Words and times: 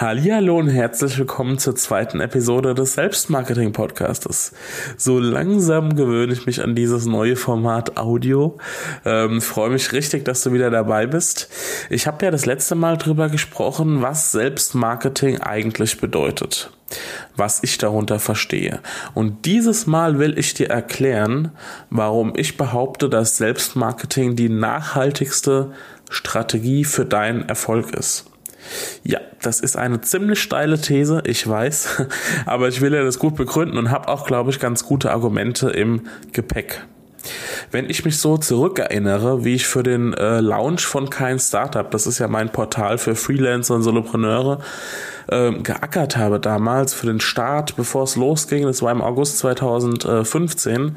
Hallo 0.00 0.56
und 0.56 0.68
herzlich 0.68 1.18
willkommen 1.18 1.58
zur 1.58 1.74
zweiten 1.74 2.20
Episode 2.20 2.72
des 2.72 2.92
Selbstmarketing 2.92 3.72
Podcastes. 3.72 4.52
So 4.96 5.18
langsam 5.18 5.96
gewöhne 5.96 6.32
ich 6.34 6.46
mich 6.46 6.62
an 6.62 6.76
dieses 6.76 7.06
neue 7.06 7.34
Format 7.34 7.96
Audio. 7.96 8.58
Ähm, 9.04 9.40
freue 9.40 9.70
mich 9.70 9.92
richtig, 9.92 10.24
dass 10.24 10.44
du 10.44 10.52
wieder 10.52 10.70
dabei 10.70 11.08
bist. 11.08 11.48
Ich 11.90 12.06
habe 12.06 12.24
ja 12.24 12.30
das 12.30 12.46
letzte 12.46 12.76
Mal 12.76 12.96
drüber 12.96 13.28
gesprochen, 13.28 14.00
was 14.00 14.30
Selbstmarketing 14.30 15.40
eigentlich 15.40 16.00
bedeutet. 16.00 16.70
Was 17.34 17.64
ich 17.64 17.76
darunter 17.76 18.20
verstehe. 18.20 18.78
Und 19.14 19.46
dieses 19.46 19.88
Mal 19.88 20.20
will 20.20 20.38
ich 20.38 20.54
dir 20.54 20.70
erklären, 20.70 21.50
warum 21.90 22.34
ich 22.36 22.56
behaupte, 22.56 23.08
dass 23.08 23.36
Selbstmarketing 23.36 24.36
die 24.36 24.48
nachhaltigste 24.48 25.72
Strategie 26.08 26.84
für 26.84 27.04
deinen 27.04 27.48
Erfolg 27.48 27.90
ist. 27.96 28.26
Ja, 29.04 29.20
das 29.42 29.60
ist 29.60 29.76
eine 29.76 30.00
ziemlich 30.00 30.40
steile 30.40 30.80
These, 30.80 31.22
ich 31.24 31.46
weiß, 31.46 32.04
aber 32.46 32.68
ich 32.68 32.80
will 32.80 32.94
ja 32.94 33.04
das 33.04 33.18
gut 33.18 33.36
begründen 33.36 33.78
und 33.78 33.90
habe 33.90 34.08
auch, 34.08 34.26
glaube 34.26 34.50
ich, 34.50 34.60
ganz 34.60 34.84
gute 34.84 35.10
Argumente 35.10 35.70
im 35.70 36.02
Gepäck. 36.32 36.82
Wenn 37.70 37.90
ich 37.90 38.04
mich 38.04 38.18
so 38.18 38.38
zurückerinnere, 38.38 39.44
wie 39.44 39.54
ich 39.54 39.66
für 39.66 39.82
den 39.82 40.14
äh, 40.14 40.40
Launch 40.40 40.86
von 40.86 41.10
Kein 41.10 41.38
Startup, 41.38 41.90
das 41.90 42.06
ist 42.06 42.18
ja 42.18 42.28
mein 42.28 42.50
Portal 42.50 42.98
für 42.98 43.14
Freelancer 43.14 43.74
und 43.74 43.82
Solopreneure, 43.82 44.60
äh, 45.28 45.52
geackert 45.52 46.16
habe 46.16 46.40
damals 46.40 46.94
für 46.94 47.06
den 47.06 47.20
Start, 47.20 47.76
bevor 47.76 48.04
es 48.04 48.16
losging, 48.16 48.64
das 48.64 48.82
war 48.82 48.92
im 48.92 49.02
August 49.02 49.38
2015, 49.38 50.96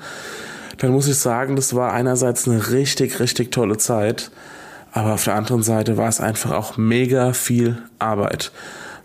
dann 0.77 0.91
muss 0.91 1.07
ich 1.07 1.17
sagen, 1.17 1.55
das 1.55 1.75
war 1.75 1.93
einerseits 1.93 2.47
eine 2.47 2.71
richtig, 2.71 3.19
richtig 3.19 3.51
tolle 3.51 3.77
Zeit. 3.77 4.31
Aber 4.91 5.13
auf 5.13 5.23
der 5.23 5.35
anderen 5.35 5.63
Seite 5.63 5.97
war 5.97 6.09
es 6.09 6.19
einfach 6.19 6.51
auch 6.51 6.77
mega 6.77 7.33
viel 7.33 7.81
Arbeit. 7.99 8.51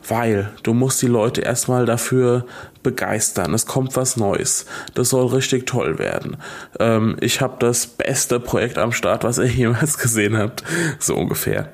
Weil 0.09 0.53
du 0.63 0.73
musst 0.73 1.03
die 1.03 1.09
Leute 1.09 1.41
erstmal 1.41 1.85
dafür 1.85 2.47
begeistern. 2.83 3.53
Es 3.55 3.67
kommt 3.67 3.97
was 3.97 4.17
Neues. 4.17 4.67
Das 4.95 5.09
soll 5.09 5.27
richtig 5.27 5.67
toll 5.67 5.99
werden. 5.99 6.37
Ähm, 6.79 7.17
ich 7.21 7.41
habe 7.41 7.57
das 7.59 7.87
beste 7.87 8.39
Projekt 8.39 8.79
am 8.79 8.93
Start, 8.93 9.25
was 9.25 9.39
ihr 9.39 9.47
jemals 9.47 9.99
gesehen 9.99 10.37
habt. 10.39 10.63
So 11.01 11.17
ungefähr. 11.17 11.73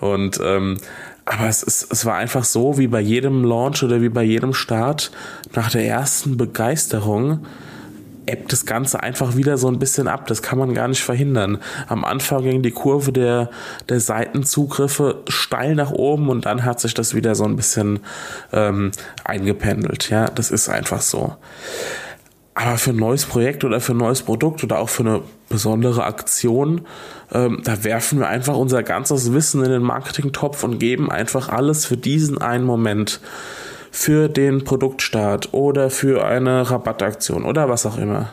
Und 0.00 0.40
ähm, 0.42 0.78
aber 1.26 1.48
es, 1.48 1.62
ist, 1.62 1.90
es 1.90 2.04
war 2.04 2.16
einfach 2.16 2.44
so, 2.44 2.76
wie 2.76 2.86
bei 2.86 3.00
jedem 3.00 3.44
Launch 3.44 3.82
oder 3.82 4.02
wie 4.02 4.10
bei 4.10 4.22
jedem 4.22 4.52
Start, 4.52 5.10
nach 5.54 5.70
der 5.70 5.86
ersten 5.86 6.36
Begeisterung 6.36 7.46
ebbt 8.26 8.52
das 8.52 8.66
Ganze 8.66 9.02
einfach 9.02 9.36
wieder 9.36 9.58
so 9.58 9.68
ein 9.68 9.78
bisschen 9.78 10.08
ab. 10.08 10.26
Das 10.26 10.42
kann 10.42 10.58
man 10.58 10.74
gar 10.74 10.88
nicht 10.88 11.02
verhindern. 11.02 11.58
Am 11.88 12.04
Anfang 12.04 12.42
ging 12.42 12.62
die 12.62 12.70
Kurve 12.70 13.12
der, 13.12 13.50
der 13.88 14.00
Seitenzugriffe 14.00 15.22
steil 15.28 15.74
nach 15.74 15.90
oben 15.90 16.28
und 16.28 16.46
dann 16.46 16.64
hat 16.64 16.80
sich 16.80 16.94
das 16.94 17.14
wieder 17.14 17.34
so 17.34 17.44
ein 17.44 17.56
bisschen 17.56 18.00
ähm, 18.52 18.92
eingependelt. 19.24 20.10
Ja, 20.10 20.26
das 20.26 20.50
ist 20.50 20.68
einfach 20.68 21.00
so. 21.00 21.36
Aber 22.54 22.78
für 22.78 22.90
ein 22.90 22.96
neues 22.96 23.26
Projekt 23.26 23.64
oder 23.64 23.80
für 23.80 23.94
ein 23.94 23.98
neues 23.98 24.22
Produkt 24.22 24.62
oder 24.62 24.78
auch 24.78 24.88
für 24.88 25.02
eine 25.02 25.22
besondere 25.48 26.04
Aktion, 26.04 26.82
ähm, 27.32 27.60
da 27.64 27.82
werfen 27.82 28.20
wir 28.20 28.28
einfach 28.28 28.56
unser 28.56 28.84
ganzes 28.84 29.32
Wissen 29.32 29.64
in 29.64 29.70
den 29.70 29.82
Marketingtopf 29.82 30.62
und 30.62 30.78
geben 30.78 31.10
einfach 31.10 31.48
alles 31.48 31.84
für 31.84 31.96
diesen 31.96 32.38
einen 32.38 32.64
Moment 32.64 33.20
für 33.94 34.28
den 34.28 34.64
Produktstart 34.64 35.54
oder 35.54 35.88
für 35.88 36.26
eine 36.26 36.68
Rabattaktion 36.68 37.44
oder 37.44 37.68
was 37.68 37.86
auch 37.86 37.96
immer. 37.96 38.32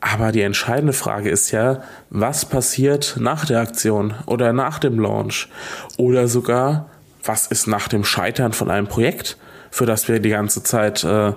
Aber 0.00 0.30
die 0.30 0.42
entscheidende 0.42 0.92
Frage 0.92 1.28
ist 1.28 1.50
ja, 1.50 1.82
was 2.08 2.44
passiert 2.44 3.16
nach 3.18 3.44
der 3.44 3.58
Aktion 3.58 4.14
oder 4.26 4.52
nach 4.52 4.78
dem 4.78 5.00
Launch 5.00 5.48
oder 5.96 6.28
sogar, 6.28 6.88
was 7.24 7.48
ist 7.48 7.66
nach 7.66 7.88
dem 7.88 8.04
Scheitern 8.04 8.52
von 8.52 8.70
einem 8.70 8.86
Projekt, 8.86 9.38
für 9.72 9.86
das 9.86 10.06
wir 10.06 10.20
die 10.20 10.30
ganze 10.30 10.62
Zeit 10.62 11.02
äh, 11.02 11.32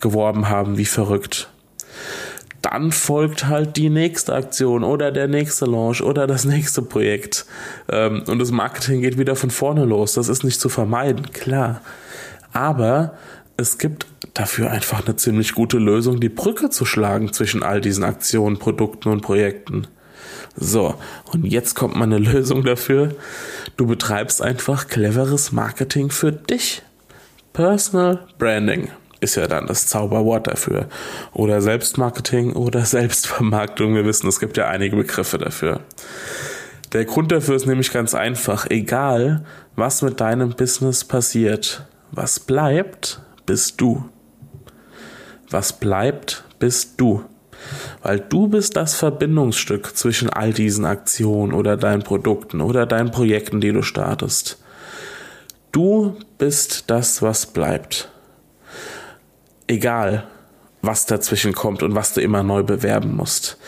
geworben 0.00 0.50
haben, 0.50 0.76
wie 0.76 0.84
verrückt. 0.84 1.48
Dann 2.60 2.92
folgt 2.92 3.46
halt 3.46 3.78
die 3.78 3.88
nächste 3.88 4.34
Aktion 4.34 4.84
oder 4.84 5.10
der 5.10 5.26
nächste 5.26 5.64
Launch 5.64 6.02
oder 6.02 6.26
das 6.26 6.44
nächste 6.44 6.82
Projekt. 6.82 7.46
Ähm, 7.88 8.24
und 8.28 8.38
das 8.40 8.50
Marketing 8.50 9.00
geht 9.00 9.16
wieder 9.16 9.36
von 9.36 9.50
vorne 9.50 9.86
los. 9.86 10.12
Das 10.12 10.28
ist 10.28 10.44
nicht 10.44 10.60
zu 10.60 10.68
vermeiden, 10.68 11.32
klar. 11.32 11.80
Aber 12.54 13.14
es 13.58 13.78
gibt 13.78 14.06
dafür 14.32 14.70
einfach 14.70 15.04
eine 15.04 15.16
ziemlich 15.16 15.54
gute 15.54 15.78
Lösung, 15.78 16.20
die 16.20 16.28
Brücke 16.30 16.70
zu 16.70 16.84
schlagen 16.86 17.32
zwischen 17.32 17.62
all 17.62 17.80
diesen 17.80 18.04
Aktionen, 18.04 18.58
Produkten 18.58 19.10
und 19.10 19.20
Projekten. 19.20 19.86
So, 20.56 20.94
und 21.32 21.44
jetzt 21.44 21.74
kommt 21.74 21.96
mal 21.96 22.04
eine 22.04 22.18
Lösung 22.32 22.64
dafür. 22.64 23.14
Du 23.76 23.86
betreibst 23.86 24.40
einfach 24.40 24.88
cleveres 24.88 25.52
Marketing 25.52 26.10
für 26.10 26.32
dich. 26.32 26.82
Personal 27.52 28.26
Branding 28.38 28.88
ist 29.20 29.36
ja 29.36 29.46
dann 29.46 29.66
das 29.66 29.86
Zauberwort 29.86 30.46
dafür. 30.46 30.88
Oder 31.32 31.60
Selbstmarketing 31.60 32.52
oder 32.52 32.80
Selbstvermarktung. 32.84 33.94
Wir 33.94 34.04
wissen, 34.04 34.28
es 34.28 34.40
gibt 34.40 34.56
ja 34.56 34.68
einige 34.68 34.96
Begriffe 34.96 35.38
dafür. 35.38 35.80
Der 36.92 37.04
Grund 37.04 37.32
dafür 37.32 37.56
ist 37.56 37.66
nämlich 37.66 37.92
ganz 37.92 38.14
einfach. 38.14 38.70
Egal, 38.70 39.44
was 39.74 40.02
mit 40.02 40.20
deinem 40.20 40.50
Business 40.50 41.04
passiert, 41.04 41.84
was 42.16 42.40
bleibt, 42.40 43.20
bist 43.46 43.80
du. 43.80 44.04
Was 45.50 45.72
bleibt, 45.74 46.44
bist 46.58 47.00
du. 47.00 47.24
Weil 48.02 48.20
du 48.20 48.48
bist 48.48 48.76
das 48.76 48.94
Verbindungsstück 48.94 49.96
zwischen 49.96 50.30
all 50.30 50.52
diesen 50.52 50.84
Aktionen 50.84 51.52
oder 51.52 51.76
deinen 51.76 52.02
Produkten 52.02 52.60
oder 52.60 52.86
deinen 52.86 53.10
Projekten, 53.10 53.60
die 53.60 53.72
du 53.72 53.82
startest. 53.82 54.62
Du 55.72 56.16
bist 56.38 56.84
das, 56.88 57.22
was 57.22 57.46
bleibt. 57.46 58.10
Egal, 59.66 60.24
was 60.82 61.06
dazwischen 61.06 61.54
kommt 61.54 61.82
und 61.82 61.94
was 61.94 62.12
du 62.12 62.20
immer 62.20 62.42
neu 62.42 62.62
bewerben 62.62 63.16
musst. 63.16 63.58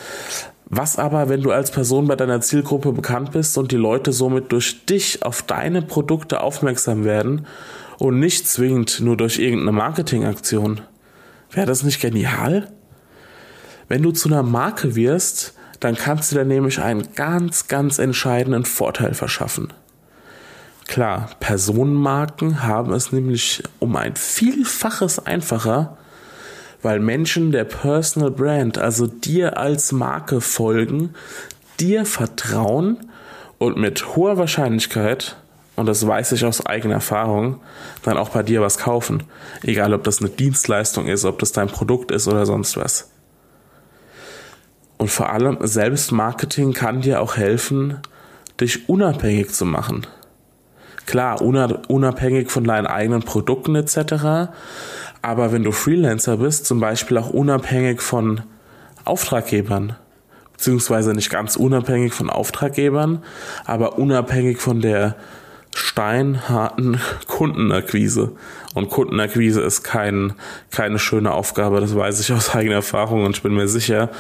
Was 0.66 0.98
aber, 0.98 1.28
wenn 1.28 1.42
du 1.42 1.52
als 1.52 1.70
Person 1.70 2.06
bei 2.06 2.16
deiner 2.16 2.40
Zielgruppe 2.40 2.92
bekannt 2.92 3.32
bist 3.32 3.56
und 3.56 3.72
die 3.72 3.76
Leute 3.76 4.12
somit 4.12 4.52
durch 4.52 4.84
dich 4.84 5.24
auf 5.24 5.42
deine 5.42 5.80
Produkte 5.80 6.40
aufmerksam 6.40 7.04
werden 7.04 7.46
und 7.98 8.18
nicht 8.18 8.46
zwingend 8.46 9.00
nur 9.00 9.16
durch 9.16 9.38
irgendeine 9.38 9.72
Marketingaktion. 9.72 10.80
Wäre 11.50 11.66
das 11.66 11.82
nicht 11.82 12.00
genial? 12.00 12.70
Wenn 13.88 14.02
du 14.02 14.12
zu 14.12 14.28
einer 14.28 14.42
Marke 14.42 14.96
wirst, 14.96 15.54
dann 15.80 15.94
kannst 15.94 16.32
du 16.32 16.36
dir 16.36 16.44
nämlich 16.44 16.80
einen 16.80 17.14
ganz, 17.14 17.68
ganz 17.68 17.98
entscheidenden 17.98 18.64
Vorteil 18.64 19.14
verschaffen. 19.14 19.72
Klar, 20.86 21.30
Personenmarken 21.40 22.62
haben 22.62 22.92
es 22.92 23.12
nämlich 23.12 23.62
um 23.80 23.96
ein 23.96 24.14
Vielfaches 24.14 25.24
einfacher, 25.24 25.96
weil 26.82 27.00
Menschen 27.00 27.50
der 27.50 27.64
Personal 27.64 28.30
Brand, 28.30 28.78
also 28.78 29.06
dir 29.06 29.58
als 29.58 29.92
Marke 29.92 30.40
folgen, 30.40 31.14
dir 31.80 32.06
vertrauen 32.06 32.98
und 33.58 33.76
mit 33.76 34.14
hoher 34.14 34.38
Wahrscheinlichkeit 34.38 35.36
und 35.76 35.86
das 35.86 36.06
weiß 36.06 36.32
ich 36.32 36.44
aus 36.44 36.64
eigener 36.64 36.94
Erfahrung, 36.94 37.60
dann 38.02 38.16
auch 38.16 38.30
bei 38.30 38.42
dir 38.42 38.62
was 38.62 38.78
kaufen. 38.78 39.24
Egal, 39.62 39.92
ob 39.92 40.04
das 40.04 40.20
eine 40.20 40.30
Dienstleistung 40.30 41.06
ist, 41.06 41.24
ob 41.24 41.38
das 41.38 41.52
dein 41.52 41.68
Produkt 41.68 42.10
ist 42.10 42.26
oder 42.26 42.46
sonst 42.46 42.76
was. 42.76 43.10
Und 44.96 45.10
vor 45.10 45.30
allem, 45.30 45.58
Selbstmarketing 45.60 46.72
kann 46.72 47.02
dir 47.02 47.20
auch 47.20 47.36
helfen, 47.36 47.98
dich 48.58 48.88
unabhängig 48.88 49.50
zu 49.50 49.66
machen. 49.66 50.06
Klar, 51.04 51.42
unabhängig 51.42 52.50
von 52.50 52.64
deinen 52.64 52.86
eigenen 52.86 53.22
Produkten 53.22 53.76
etc. 53.76 54.50
Aber 55.20 55.52
wenn 55.52 55.62
du 55.62 55.72
Freelancer 55.72 56.38
bist, 56.38 56.64
zum 56.64 56.80
Beispiel 56.80 57.18
auch 57.18 57.30
unabhängig 57.30 58.00
von 58.00 58.40
Auftraggebern, 59.04 59.94
beziehungsweise 60.54 61.12
nicht 61.12 61.28
ganz 61.30 61.56
unabhängig 61.56 62.14
von 62.14 62.30
Auftraggebern, 62.30 63.22
aber 63.66 63.98
unabhängig 63.98 64.58
von 64.58 64.80
der 64.80 65.16
steinharten 65.76 67.00
Kundenakquise. 67.26 68.32
Und 68.74 68.88
Kundenakquise 68.88 69.60
ist 69.60 69.82
kein, 69.82 70.32
keine 70.70 70.98
schöne 70.98 71.32
Aufgabe, 71.32 71.80
das 71.80 71.94
weiß 71.94 72.18
ich 72.20 72.32
aus 72.32 72.54
eigener 72.54 72.76
Erfahrung 72.76 73.24
und 73.24 73.36
ich 73.36 73.42
bin 73.42 73.54
mir 73.54 73.68
sicher, 73.68 74.10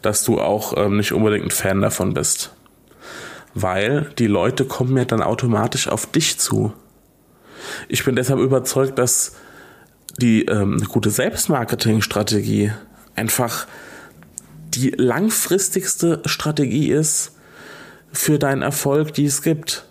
dass 0.00 0.24
du 0.24 0.40
auch 0.40 0.74
ähm, 0.76 0.96
nicht 0.96 1.12
unbedingt 1.12 1.44
ein 1.44 1.50
Fan 1.50 1.82
davon 1.82 2.14
bist. 2.14 2.54
Weil 3.52 4.10
die 4.18 4.26
Leute 4.26 4.64
kommen 4.64 4.96
ja 4.96 5.04
dann 5.04 5.22
automatisch 5.22 5.86
auf 5.86 6.06
dich 6.06 6.38
zu. 6.38 6.72
Ich 7.88 8.04
bin 8.04 8.16
deshalb 8.16 8.40
überzeugt, 8.40 8.98
dass 8.98 9.36
die 10.16 10.46
ähm, 10.46 10.82
gute 10.88 11.10
Selbstmarketingstrategie 11.10 12.72
einfach 13.14 13.66
die 14.74 14.94
langfristigste 14.96 16.22
Strategie 16.24 16.90
ist 16.90 17.32
für 18.12 18.38
deinen 18.38 18.62
Erfolg, 18.62 19.12
die 19.12 19.26
es 19.26 19.42
gibt. 19.42 19.84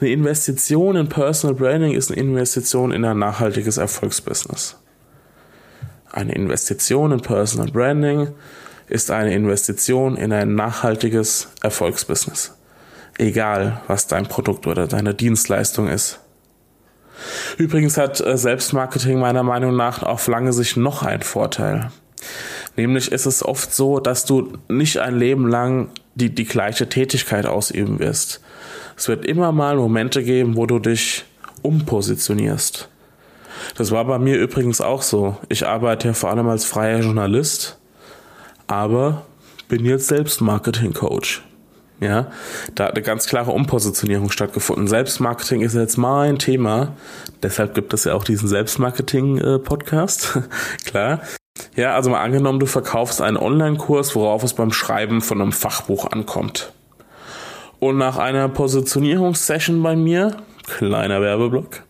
Eine 0.00 0.10
Investition 0.10 0.96
in 0.96 1.08
Personal 1.08 1.54
Branding 1.54 1.92
ist 1.92 2.10
eine 2.10 2.20
Investition 2.20 2.92
in 2.92 3.04
ein 3.04 3.18
nachhaltiges 3.18 3.78
Erfolgsbusiness. 3.78 4.76
Eine 6.10 6.34
Investition 6.34 7.12
in 7.12 7.20
Personal 7.20 7.70
Branding 7.70 8.32
ist 8.88 9.10
eine 9.10 9.34
Investition 9.34 10.16
in 10.16 10.32
ein 10.32 10.54
nachhaltiges 10.54 11.48
Erfolgsbusiness. 11.62 12.54
Egal, 13.18 13.80
was 13.86 14.06
dein 14.06 14.26
Produkt 14.26 14.66
oder 14.66 14.86
deine 14.86 15.14
Dienstleistung 15.14 15.88
ist. 15.88 16.20
Übrigens 17.56 17.96
hat 17.96 18.20
äh, 18.20 18.36
Selbstmarketing 18.36 19.18
meiner 19.18 19.42
Meinung 19.42 19.76
nach 19.76 20.02
auf 20.02 20.26
lange 20.26 20.52
Sicht 20.52 20.76
noch 20.76 21.02
einen 21.02 21.22
Vorteil. 21.22 21.90
Nämlich 22.76 23.12
ist 23.12 23.26
es 23.26 23.44
oft 23.44 23.74
so, 23.74 24.00
dass 24.00 24.24
du 24.24 24.58
nicht 24.68 24.98
ein 24.98 25.16
Leben 25.18 25.48
lang 25.48 25.90
die, 26.14 26.34
die 26.34 26.44
gleiche 26.44 26.88
Tätigkeit 26.88 27.46
ausüben 27.46 27.98
wirst. 27.98 28.40
Es 28.96 29.08
wird 29.08 29.24
immer 29.24 29.52
mal 29.52 29.76
Momente 29.76 30.22
geben, 30.22 30.56
wo 30.56 30.66
du 30.66 30.78
dich 30.78 31.24
umpositionierst. 31.62 32.88
Das 33.76 33.90
war 33.90 34.04
bei 34.04 34.18
mir 34.18 34.38
übrigens 34.38 34.80
auch 34.80 35.02
so. 35.02 35.36
Ich 35.48 35.66
arbeite 35.66 36.08
ja 36.08 36.14
vor 36.14 36.30
allem 36.30 36.48
als 36.48 36.64
freier 36.64 37.00
Journalist, 37.00 37.78
aber 38.66 39.26
bin 39.68 39.84
jetzt 39.84 40.08
selbst 40.08 40.40
Marketing-Coach. 40.40 41.42
Ja, 42.00 42.32
da 42.74 42.86
hat 42.86 42.94
eine 42.94 43.02
ganz 43.02 43.26
klare 43.26 43.52
Umpositionierung 43.52 44.30
stattgefunden. 44.32 44.88
Selbstmarketing 44.88 45.60
ist 45.60 45.74
jetzt 45.74 45.96
mein 45.96 46.40
Thema. 46.40 46.96
Deshalb 47.44 47.74
gibt 47.74 47.94
es 47.94 48.02
ja 48.04 48.14
auch 48.14 48.24
diesen 48.24 48.48
Selbstmarketing-Podcast. 48.48 50.40
Klar. 50.84 51.20
Ja, 51.76 51.94
also 51.94 52.10
mal 52.10 52.20
angenommen, 52.20 52.58
du 52.58 52.66
verkaufst 52.66 53.22
einen 53.22 53.36
Online-Kurs, 53.36 54.16
worauf 54.16 54.42
es 54.42 54.54
beim 54.54 54.72
Schreiben 54.72 55.22
von 55.22 55.40
einem 55.40 55.52
Fachbuch 55.52 56.10
ankommt. 56.10 56.72
Und 57.82 57.98
nach 57.98 58.16
einer 58.16 58.48
Positionierungssession 58.48 59.82
bei 59.82 59.96
mir, 59.96 60.36
kleiner 60.68 61.20
Werbeblock, 61.20 61.82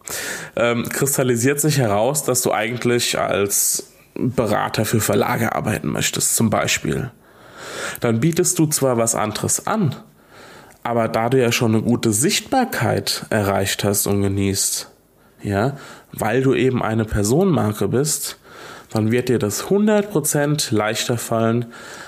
ähm, 0.56 0.88
kristallisiert 0.88 1.60
sich 1.60 1.76
heraus, 1.76 2.24
dass 2.24 2.40
du 2.40 2.50
eigentlich 2.50 3.18
als 3.18 3.92
Berater 4.14 4.86
für 4.86 5.00
Verlage 5.00 5.54
arbeiten 5.54 5.88
möchtest, 5.88 6.34
zum 6.34 6.48
Beispiel. 6.48 7.10
Dann 8.00 8.20
bietest 8.20 8.58
du 8.58 8.64
zwar 8.68 8.96
was 8.96 9.14
anderes 9.14 9.66
an, 9.66 9.94
aber 10.82 11.08
da 11.08 11.28
du 11.28 11.38
ja 11.38 11.52
schon 11.52 11.74
eine 11.74 11.82
gute 11.82 12.10
Sichtbarkeit 12.10 13.26
erreicht 13.28 13.84
hast 13.84 14.06
und 14.06 14.22
genießt, 14.22 14.90
ja, 15.42 15.76
weil 16.10 16.42
du 16.42 16.54
eben 16.54 16.82
eine 16.82 17.04
Personenmarke 17.04 17.88
bist, 17.88 18.38
dann 18.92 19.10
wird 19.10 19.28
dir 19.28 19.38
das 19.38 19.64
100% 19.64 20.74
leichter 20.74 21.18
fallen 21.18 21.66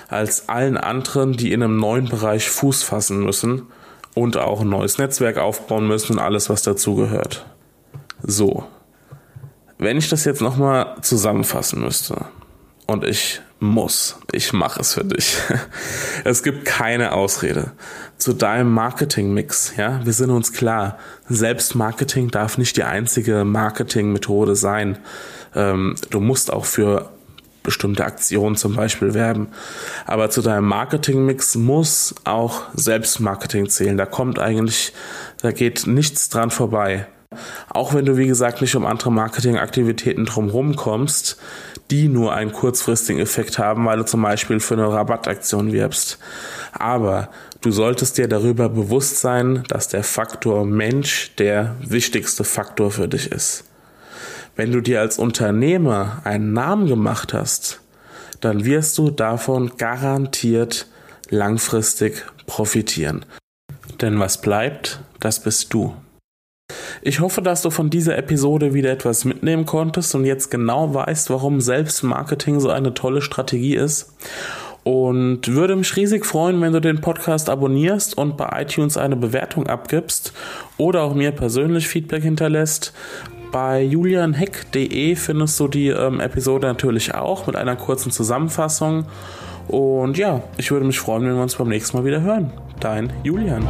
als 0.09 0.49
allen 0.49 0.77
anderen, 0.77 1.33
die 1.33 1.53
in 1.53 1.63
einem 1.63 1.77
neuen 1.77 2.09
Bereich 2.09 2.49
Fuß 2.49 2.83
fassen 2.83 3.25
müssen 3.25 3.63
und 4.15 4.37
auch 4.37 4.61
ein 4.61 4.69
neues 4.69 4.99
Netzwerk 4.99 5.39
aufbauen 5.39 5.87
müssen 5.87 6.15
und 6.15 6.19
alles, 6.19 6.51
was 6.51 6.63
dazugehört. 6.63 7.47
So. 8.23 8.65
Wenn 9.79 9.99
ich 9.99 10.09
das 10.09 10.25
jetzt 10.25 10.41
nochmal 10.41 10.97
zusammenfassen 11.03 11.83
müsste 11.83 12.27
und 12.87 13.05
ich 13.05 13.41
muss, 13.61 14.17
ich 14.33 14.53
mache 14.53 14.81
es 14.81 14.95
für 14.95 15.05
dich. 15.05 15.37
Es 16.25 16.43
gibt 16.43 16.65
keine 16.65 17.13
Ausrede. 17.13 17.73
Zu 18.17 18.33
deinem 18.33 18.73
Marketingmix, 18.73 19.75
ja, 19.77 20.01
wir 20.05 20.13
sind 20.13 20.31
uns 20.31 20.53
klar, 20.53 20.99
Selbstmarketing 21.29 22.31
darf 22.31 22.57
nicht 22.57 22.77
die 22.77 22.85
einzige 22.85 23.45
Marketingmethode 23.45 24.57
sein. 24.57 24.99
Ähm, 25.55 25.95
du 26.11 26.21
musst 26.21 26.53
auch 26.53 26.65
für 26.65 27.11
bestimmte 27.65 28.05
Aktionen 28.05 28.55
zum 28.55 28.77
Beispiel 28.77 29.15
werben. 29.15 29.49
Aber 30.07 30.31
zu 30.31 30.43
deinem 30.43 30.69
Marketingmix 30.69 31.57
muss 31.57 32.15
auch 32.25 32.63
Selbstmarketing 32.75 33.69
zählen. 33.69 33.97
Da 33.97 34.07
kommt 34.07 34.39
eigentlich, 34.39 34.93
da 35.43 35.51
geht 35.51 35.87
nichts 35.89 36.29
dran 36.29 36.51
vorbei. 36.51 37.07
Auch 37.69 37.95
wenn 37.95 38.05
du, 38.05 38.17
wie 38.17 38.29
gesagt, 38.29 38.61
nicht 38.61 38.77
um 38.77 38.87
andere 38.87 39.11
Marketingaktivitäten 39.11 40.25
drumherum 40.25 40.77
kommst, 40.77 41.39
die 41.91 42.07
nur 42.07 42.33
einen 42.33 42.53
kurzfristigen 42.53 43.21
Effekt 43.21 43.59
haben, 43.59 43.85
weil 43.87 43.99
du 43.99 44.05
zum 44.05 44.23
Beispiel 44.23 44.61
für 44.61 44.75
eine 44.75 44.91
Rabattaktion 44.91 45.73
wirbst. 45.73 46.19
Aber 46.73 47.31
du 47.61 47.73
solltest 47.73 48.19
dir 48.19 48.29
darüber 48.29 48.69
bewusst 48.69 49.21
sein, 49.21 49.65
dass 49.69 49.89
der 49.89 50.05
Faktor 50.05 50.65
Mensch 50.65 51.35
der 51.39 51.75
wichtigste 51.81 52.45
Faktor 52.45 52.93
für 52.93 53.09
dich 53.09 53.33
ist. 53.33 53.65
Wenn 54.57 54.71
du 54.71 54.81
dir 54.81 55.01
als 55.01 55.19
Unternehmer 55.19 56.23
einen 56.25 56.53
Namen 56.53 56.87
gemacht 56.87 57.35
hast, 57.35 57.81
dann 58.41 58.65
wirst 58.65 58.99
du 58.99 59.11
davon 59.11 59.73
garantiert 59.79 60.87
langfristig 61.29 62.25
profitieren. 62.47 63.25
Denn 64.01 64.21
was 64.21 64.41
bleibt, 64.41 65.01
das 65.19 65.41
bist 65.41 65.73
du. 65.75 65.95
Ich 67.03 67.21
hoffe, 67.21 67.43
dass 67.43 67.63
du 67.63 67.71
von 67.71 67.91
dieser 67.91 68.17
Episode 68.17 68.75
wieder 68.75 68.91
etwas 68.91 69.25
mitnehmen 69.25 69.67
konntest 69.67 70.15
und 70.15 70.25
jetzt 70.25 70.51
genau 70.51 70.95
weißt, 70.95 71.31
warum 71.31 71.61
Selbstmarketing 71.61 72.61
so 72.61 72.71
eine 72.71 72.95
tolle 72.95 73.23
Strategie 73.23 73.75
ist. 73.75 74.15
Und 74.85 75.49
würde 75.49 75.77
mich 75.77 75.97
riesig 75.97 76.27
freuen, 76.27 76.61
wenn 76.61 76.75
du 76.75 76.81
den 76.81 77.01
Podcast 77.01 77.49
abonnierst 77.49 78.17
und 78.17 78.37
bei 78.37 78.63
iTunes 78.63 78.99
eine 78.99 79.17
Bewertung 79.17 79.67
abgibst 79.67 80.33
oder 80.77 81.03
auch 81.03 81.15
mir 81.15 81.33
persönlich 81.33 81.89
Feedback 81.89 82.23
hinterlässt. 82.23 82.93
Bei 83.55 83.81
julianheck.de 83.83 85.15
findest 85.15 85.61
du 85.61 85.69
die 85.69 85.87
ähm, 85.87 86.19
Episode 86.19 86.67
natürlich 86.67 87.15
auch 87.15 87.47
mit 87.47 87.55
einer 87.55 87.77
kurzen 87.77 88.11
Zusammenfassung. 88.11 89.07
Und 89.69 90.19
ja, 90.19 90.43
ich 90.57 90.73
würde 90.73 90.85
mich 90.85 90.99
freuen, 90.99 91.23
wenn 91.23 91.37
wir 91.37 91.43
uns 91.43 91.55
beim 91.55 91.69
nächsten 91.69 91.97
Mal 91.97 92.05
wieder 92.05 92.21
hören. 92.21 92.51
Dein 92.81 93.13
Julian. 93.23 93.65